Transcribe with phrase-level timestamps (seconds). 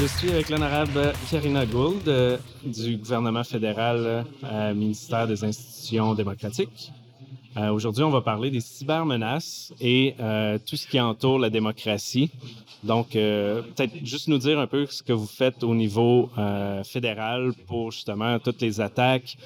[0.00, 6.92] Je suis avec l'honorable Karina Gould euh, du gouvernement fédéral euh, ministère des institutions démocratiques.
[7.56, 12.30] Euh, Aujourd'hui, on va parler des cybermenaces et euh, tout ce qui entoure la démocratie.
[12.84, 16.30] Donc, euh, peut-être juste nous dire un peu ce que vous faites au niveau
[16.84, 19.36] fédéral pour justement toutes les attaques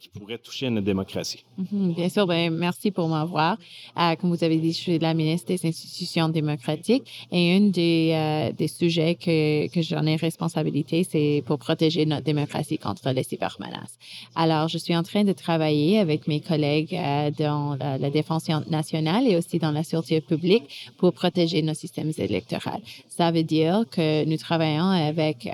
[0.00, 1.44] qui pourraient toucher notre démocratie.
[1.58, 3.58] Mhm, Bien sûr, ben, merci pour m'avoir.
[3.94, 9.16] Comme vous avez dit, je suis la ministre des institutions démocratiques et un des, sujets
[9.16, 13.98] que, j'en ai responsabilité, c'est pour protéger notre démocratie contre les cybermenaces.
[14.34, 16.98] Alors, je suis en train de travailler avec mes collègues
[17.38, 22.80] dans la, défense nationale et aussi dans la sûreté publique pour protéger nos systèmes électoraux.
[23.08, 25.50] Ça veut dire que nous travaillons avec euh,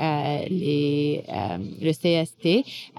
[0.48, 2.46] les, euh, le CST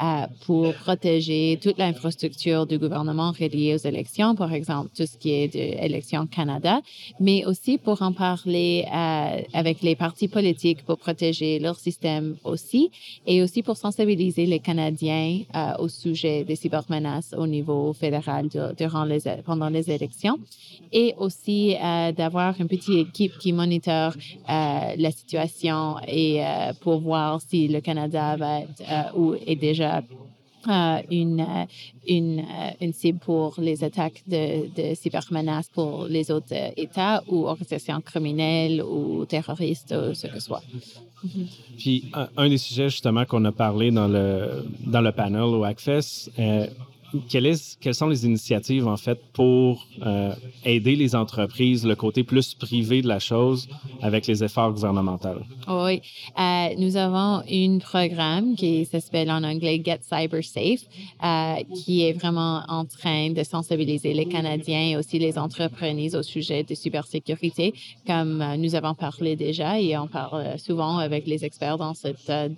[0.02, 5.32] euh, pour protéger toute l'infrastructure du gouvernement reliée aux élections, par exemple tout ce qui
[5.32, 6.82] est de Élections Canada,
[7.20, 12.92] mais aussi pour en parler euh, avec les partis politiques pour protéger leur système aussi,
[13.26, 18.73] et aussi pour sensibiliser les Canadiens euh, au sujet des cybermenaces au niveau fédéral de-
[18.78, 20.38] durant les, pendant les élections,
[20.92, 27.00] et aussi euh, d'avoir une petite équipe qui monitore euh, la situation et euh, pour
[27.00, 28.82] voir si le Canada va être
[29.16, 30.02] ou est déjà
[31.12, 31.46] une,
[32.08, 32.44] une,
[32.80, 38.82] une cible pour les attaques de, de cybermenaces pour les autres États ou organisations criminelles
[38.82, 40.64] ou terroristes ou ce que ce soit.
[41.78, 46.68] Puis, un, des sujets justement qu'on a parlé dans le, dans le panel au euh,
[47.30, 50.34] quelles sont les initiatives en fait pour euh,
[50.66, 53.68] aider les entreprises, le côté plus privé de la chose,
[54.02, 55.42] avec les efforts gouvernementaux?
[55.68, 56.02] Oui,
[56.40, 60.84] Euh, nous avons un programme qui s'appelle en anglais Get Cyber Safe,
[61.24, 66.24] euh, qui est vraiment en train de sensibiliser les Canadiens et aussi les entreprises au
[66.24, 67.74] sujet de cybersécurité,
[68.08, 72.10] comme nous avons parlé déjà et on parle souvent avec les experts dans ce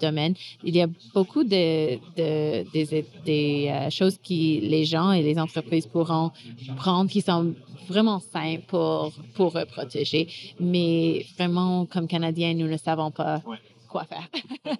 [0.06, 0.34] domaine.
[0.64, 5.88] Il y a beaucoup de, de- des, des choses qui les gens et les entreprises
[5.88, 6.32] pourront
[6.78, 7.54] prendre qui sont
[7.88, 10.28] vraiment simples pour, pour protéger.
[10.60, 13.42] Mais vraiment, comme Canadiens, nous ne savons pas.
[13.96, 14.28] Quoi faire.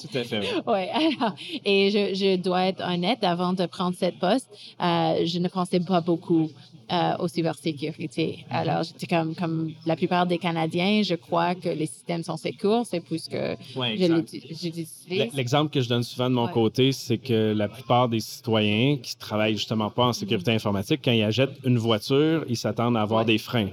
[0.00, 0.40] Tout à fait.
[0.66, 0.82] oui.
[1.20, 1.34] Alors,
[1.64, 4.48] et je, je dois être honnête, avant de prendre cette poste,
[4.80, 6.48] euh, je ne pensais pas beaucoup
[6.92, 8.44] euh, aux cybersécurité.
[8.50, 12.82] Alors, j'étais comme, comme la plupart des Canadiens, je crois que les systèmes sont sécurs,
[12.84, 13.32] c'est puisque
[13.76, 16.52] Ouais, je L'exemple que je donne souvent de mon Ouais.
[16.52, 21.12] côté, c'est que la plupart des citoyens qui travaillent justement pas en sécurité informatique, quand
[21.12, 23.26] ils achètent une voiture, ils s'attendent à avoir Ouais.
[23.32, 23.70] des freins.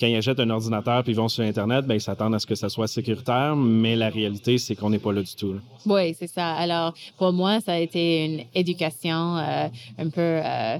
[0.00, 2.46] Quand ils achètent un ordinateur puis ils vont sur Internet, ben, ils s'attendent à ce
[2.46, 5.54] que ça soit sécuritaire, mais la réalité, c'est qu'on n'est pas là du tout.
[5.54, 5.60] là.
[5.86, 6.52] Oui, c'est ça.
[6.54, 10.78] Alors, pour moi, ça a été une éducation euh, un peu euh,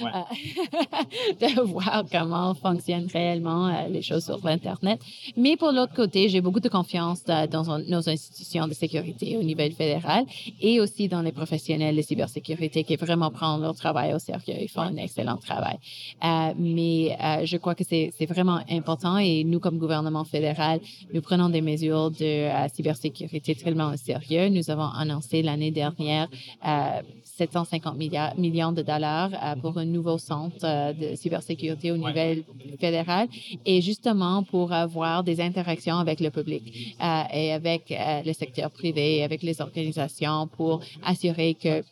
[0.00, 0.10] Ouais.
[0.14, 5.00] euh, de voir comment fonctionnent réellement euh, les choses sur l'Internet.
[5.36, 9.62] Mais pour l'autre côté, j'ai beaucoup de confiance dans nos institutions de sécurité au niveau
[9.76, 10.24] fédéral
[10.60, 14.54] et aussi dans les professionnels de cybersécurité qui vraiment prennent leur travail au sérieux.
[14.60, 15.78] Ils font un excellent travail.
[16.58, 19.18] Mais je crois que c'est c'est vraiment important.
[19.18, 20.80] Et nous, comme gouvernement fédéral,
[21.12, 24.48] nous prenons des mesures de euh, cybersécurité tellement au sérieux.
[24.48, 26.28] Nous avons annoncé l'année dernière
[26.66, 31.96] euh, 750 milliards, millions de dollars euh, pour un nouveau centre euh, de cybersécurité au
[31.96, 32.42] niveau
[32.80, 33.28] fédéral.
[33.64, 38.70] Et justement pour avoir des interactions avec le public euh, et avec euh, le secteur
[38.70, 41.82] privé, avec les organisations pour assurer que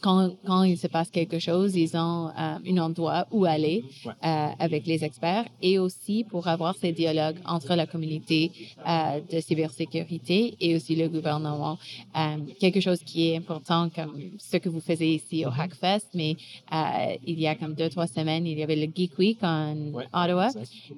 [0.00, 4.12] quand, quand il se passe quelque chose, ils ont euh, un endroit où aller Ouais.
[4.24, 8.50] euh, avec les experts et aussi pour avoir ces dialogues entre la communauté
[8.86, 11.78] euh, de cybersécurité et aussi le gouvernement.
[12.16, 16.36] Euh, quelque chose qui est important comme ce que vous faisiez ici au Hackfest, mais
[16.72, 19.74] euh, il y a comme deux, trois semaines, il y avait le Geek Week en
[19.92, 20.48] Ouais, Ottawa.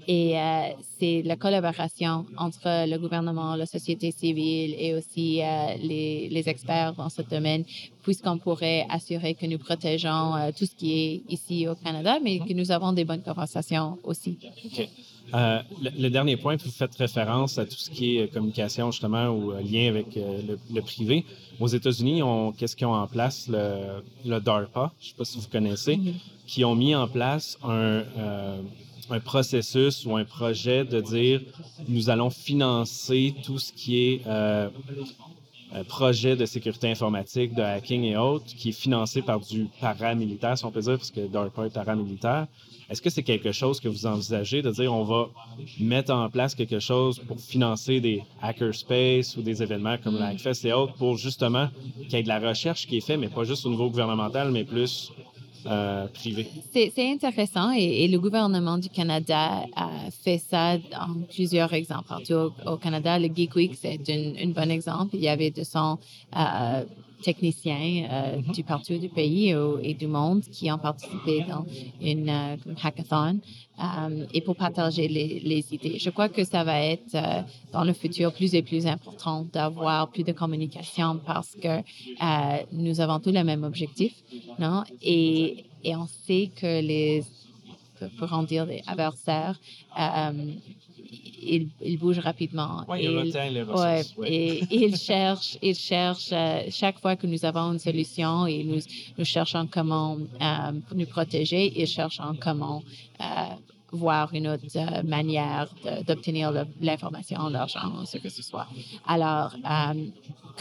[0.06, 6.28] Et euh, c'est la collaboration entre le gouvernement, la société civile et aussi euh, les,
[6.28, 7.64] les experts dans ce domaine,
[8.02, 12.34] puisqu'on pourrait assurer que nous protégeons euh, tout ce qui est ici au Canada, mais
[12.46, 14.32] que nous avons des bonnes conversations aussi.
[14.66, 14.78] OK.
[15.34, 18.84] Euh, le, le dernier point, vous faites référence à tout ce qui est euh, communication,
[18.94, 19.40] justement, ou
[19.72, 21.16] lien avec le, le privé.
[21.64, 22.20] Aux États-Unis,
[22.56, 23.36] qu'est-ce qu'ils ont en place?
[23.54, 24.02] Le,
[24.32, 25.96] le DARPA, je ne sais pas si vous connaissez,
[26.46, 28.04] qui ont mis en place un,
[29.16, 31.40] un processus ou un projet de dire
[31.88, 34.68] nous allons financer tout ce qui est euh,
[35.88, 40.64] projet de sécurité informatique, de hacking et autres, qui est financé par du paramilitaire, si
[40.64, 42.46] on peut dire, parce que DARPA est paramilitaire.
[42.90, 45.28] Est-ce que c'est quelque chose que vous envisagez de dire on va
[45.78, 50.64] mettre en place quelque chose pour financer des hackerspace ou des événements comme le Hackfest
[50.64, 51.68] et autres pour justement
[52.04, 54.50] qu'il y ait de la recherche qui est faite, mais pas juste au niveau gouvernemental,
[54.50, 55.12] mais plus
[56.12, 56.48] privée.
[56.72, 62.12] C'est intéressant et, le gouvernement du Canada a fait ça dans plusieurs exemples.
[62.66, 65.14] Au, Canada, le Geek Week, c'est un, bon exemple.
[65.14, 65.98] Il y avait 200
[67.22, 68.54] techniciens euh, mm-hmm.
[68.54, 71.64] du partout du pays et du monde qui ont participé dans
[72.00, 73.40] une euh, hackathon
[73.80, 75.98] euh, et pour partager les, les, idées.
[75.98, 77.16] Je crois que ça va être
[77.72, 81.82] dans le futur plus et plus important d'avoir plus de communication parce que
[82.72, 84.14] nous avons tous le même objectif,
[84.58, 84.82] non?
[85.02, 87.22] Et, et on sait que les,
[88.18, 89.60] pour en dire, les adversaires,
[91.10, 92.84] il, il bouge rapidement.
[92.88, 94.16] Oui, il retient les ressources.
[94.16, 98.64] Ouais, Et, il cherche, il cherche euh, chaque fois que nous avons une solution et
[98.64, 98.80] nous,
[99.16, 102.82] nous cherchons comment euh, nous protéger, il cherche comment
[103.20, 103.24] euh,
[103.90, 105.68] voir une autre manière
[106.06, 108.66] d'obtenir l'information, l'argent, ce que ce soit.
[109.06, 109.56] Alors,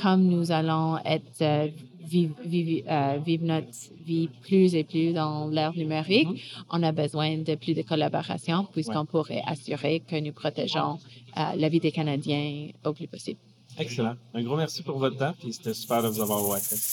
[0.01, 1.73] comme nous allons être
[2.07, 3.67] vivre, vivre, notre
[4.05, 6.63] vie plus et plus dans l'ère numérique, mm-hmm.
[6.71, 10.97] on a besoin de plus de collaboration puisqu'on pourrait assurer que nous protégeons
[11.37, 13.39] euh, la vie des Canadiens au plus possible.
[13.77, 14.15] Excellent.
[14.33, 16.41] Un gros merci pour votre temps et c'était super de vous avoir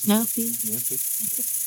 [0.09, 0.53] Merci.
[0.71, 1.64] Merci.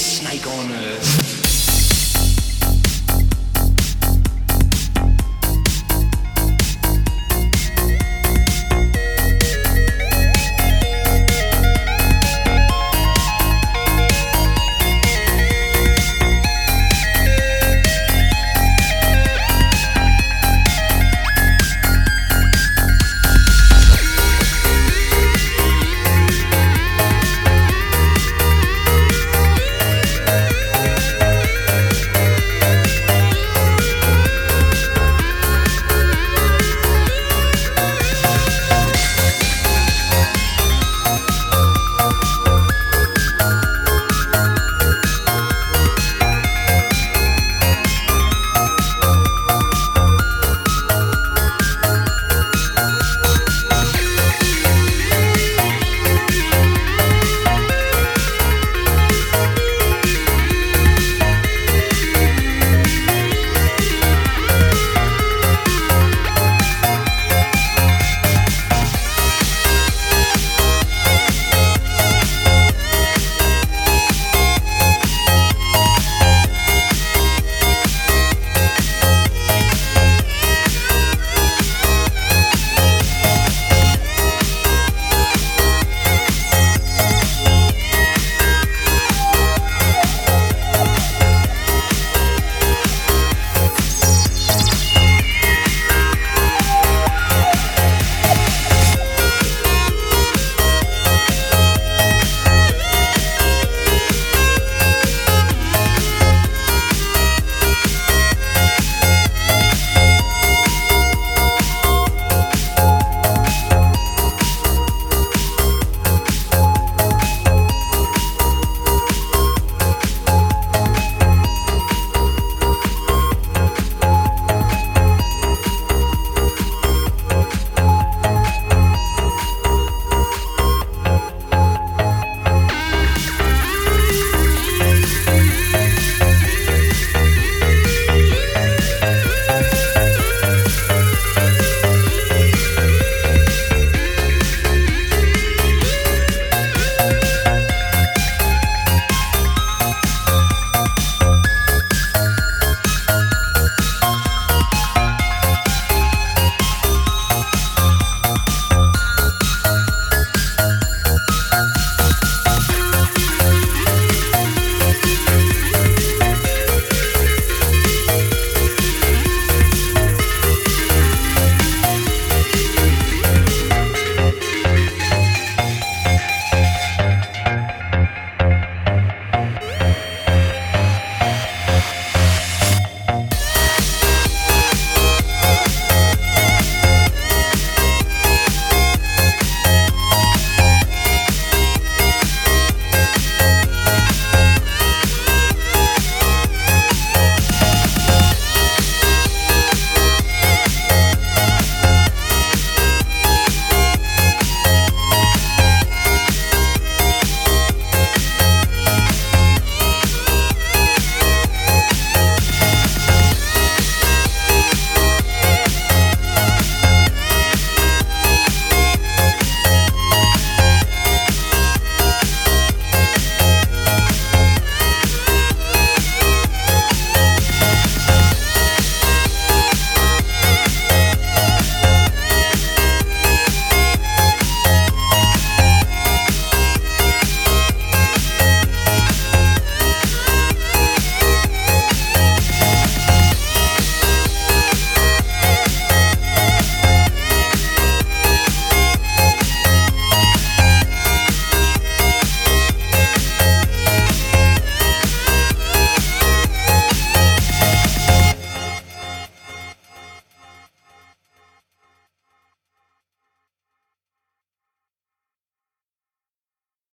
[0.00, 1.49] snake on earth.